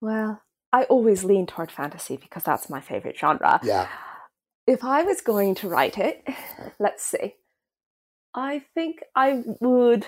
[0.00, 3.60] Well, I always lean toward fantasy because that's my favorite genre.
[3.62, 3.88] Yeah.
[4.66, 6.26] If I was going to write it,
[6.78, 7.34] let's see.
[8.34, 10.06] I think I would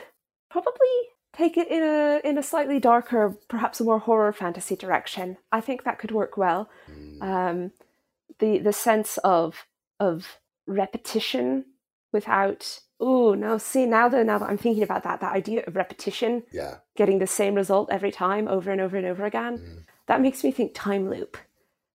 [0.50, 0.88] probably
[1.38, 5.36] take it in a in a slightly darker, perhaps a more horror fantasy direction.
[5.52, 6.68] I think that could work well.
[6.90, 7.72] Mm, Um,
[8.40, 9.66] the the sense of
[10.00, 11.64] of repetition
[12.12, 15.76] without oh no see now that now that I'm thinking about that that idea of
[15.76, 16.74] repetition yeah.
[16.96, 20.42] getting the same result every time over and over and over again Mm, that makes
[20.44, 21.36] me think time loop.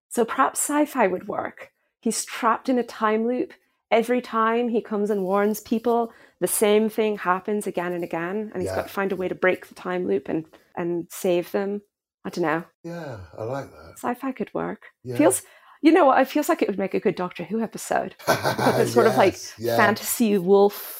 [0.10, 1.72] So perhaps sci fi would work.
[2.00, 3.54] He's trapped in a time loop.
[3.90, 6.12] Every time he comes and warns people,
[6.44, 8.76] the same thing happens again and again, and he's Yeah.
[8.78, 10.46] got to find a way to break the time loop and,
[10.78, 11.82] and save them.
[12.26, 12.64] I don't know.
[12.84, 13.94] Yeah, I like that.
[13.98, 14.84] Sci fi could work.
[15.04, 15.18] Yeah.
[15.18, 15.42] Feels,
[15.82, 16.22] you know what?
[16.22, 18.16] It feels like it would make a good Doctor Who episode.
[18.28, 19.76] But this sort of like Yes, yeah.
[19.78, 21.00] fantasy wolf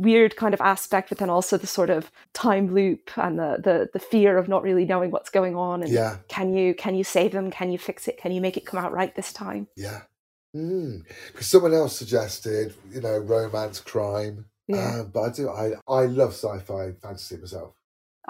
[0.00, 3.88] weird kind of aspect, but then also the sort of time loop and the, the,
[3.92, 7.02] the fear of not really knowing what's going on and Yeah, can you can you
[7.02, 7.50] save them?
[7.50, 8.16] Can you fix it?
[8.18, 9.66] Can you make it come out right this time?
[9.76, 10.02] yeah.
[10.54, 11.00] Hmm.
[11.26, 14.46] Because someone else suggested, you know, romance, crime.
[14.68, 17.74] Yeah, Um, but I do, I, I love sci-fi fantasy myself.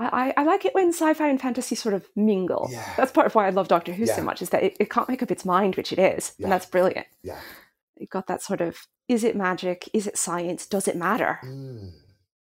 [0.00, 2.68] I, I like it when sci-fi and fantasy sort of mingle.
[2.70, 2.88] Yeah.
[2.96, 4.14] That's part of why I love Doctor Who Yeah.
[4.14, 6.44] so much is that it, it can't make up its mind, which it is, Yeah.
[6.46, 7.08] and that's brilliant.
[7.22, 7.40] Yeah.
[7.96, 9.88] You've got that sort of is it magic?
[9.92, 10.66] Is it science?
[10.66, 11.40] Does it matter?
[11.44, 11.90] Mm.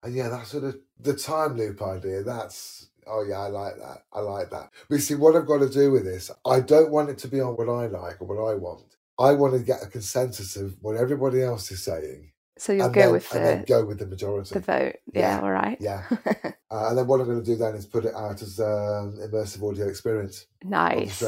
[0.03, 2.25] And yeah, that sort of the time loop idea.
[2.25, 3.99] That's oh yeah, I like that.
[4.13, 4.71] I like that.
[4.89, 7.29] But you see, what I've got to do with this, I don't want it to
[7.29, 8.97] be on what I like or what I want.
[9.21, 12.95] I want to get a consensus of what everybody else is saying, So you'll and,
[12.95, 14.55] go then, with and then the go with the majority.
[14.55, 14.97] the vote.
[15.13, 15.41] Yeah, Yeah.
[15.43, 15.77] all right.
[15.81, 16.03] Yeah,
[16.71, 19.19] uh, and then what I'm going to do then is put it out as um,
[19.21, 21.23] immersive audio experience nice,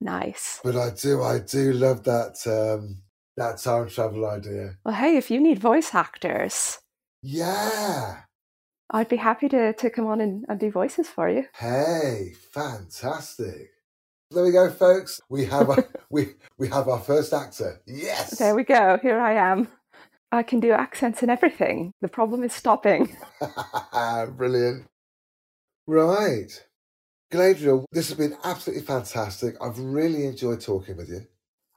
[0.00, 0.60] nice.
[0.64, 3.02] But I do, I do love that um,
[3.36, 4.76] that time travel idea.
[4.84, 6.78] Well, hey, if you need voice actors,
[7.22, 8.22] Yeah.
[8.94, 11.46] I'd be happy to to come on and, and do voices for you.
[11.56, 13.70] Hey, fantastic.
[14.30, 15.20] There we go, folks.
[15.30, 17.80] We have a, we we have our first actor.
[17.86, 18.38] Yes.
[18.38, 18.98] There we go.
[19.00, 19.68] Here I am.
[20.32, 21.92] I can do accents and everything.
[22.00, 23.14] The problem is stopping.
[24.36, 24.86] Brilliant.
[25.86, 26.66] Right.
[27.30, 29.56] Galadriel, this has been absolutely fantastic.
[29.60, 31.26] I've really enjoyed talking with you.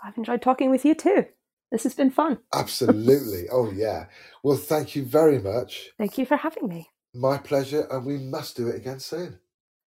[0.02, 1.26] I've enjoyed talking with you too.
[1.72, 2.40] This has been fun.
[2.54, 3.46] Absolutely.
[3.52, 4.06] oh, yeah.
[4.42, 5.90] Well, thank you very much.
[5.98, 6.90] Thank you for having me.
[7.14, 9.40] My pleasure, and we must do it again soon.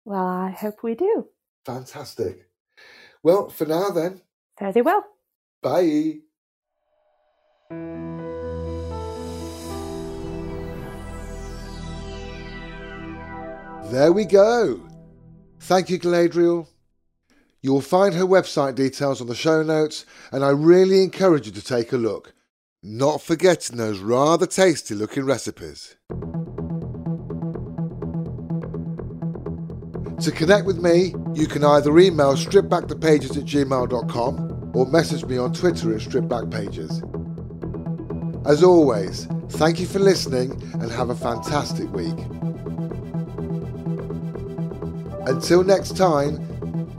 [0.04, 1.28] Well, I hope we do.
[1.64, 2.48] Fantastic.
[3.22, 4.22] Well, for now then.
[4.58, 5.04] Fare thee well.
[5.62, 6.20] Bye.
[13.90, 14.80] There we go.
[15.60, 16.66] Thank you, Galadriel.
[17.62, 21.52] You will find her website details on the show notes, and I really encourage you
[21.52, 22.34] to take a look,
[22.82, 25.96] not forgetting those rather tasty looking recipes.
[30.20, 35.54] To connect with me, you can either email stripbackthepages at gmail.com or message me on
[35.54, 37.04] Twitter at stripbackpages.
[38.46, 42.37] As always, thank you for listening and have a fantastic week.
[45.28, 46.38] Until next time,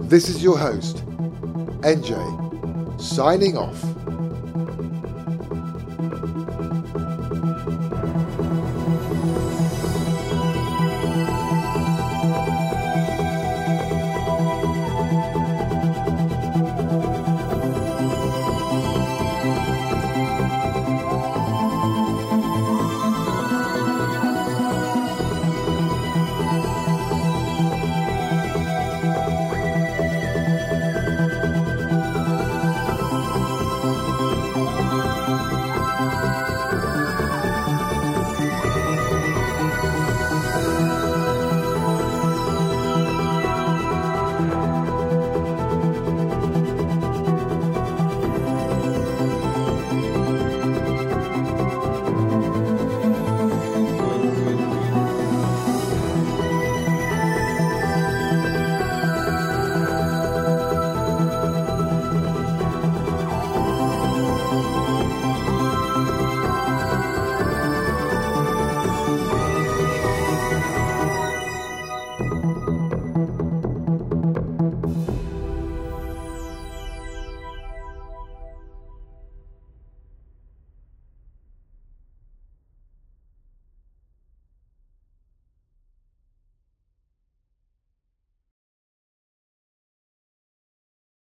[0.02, 0.98] this is your host,
[1.82, 3.84] NJ, signing off.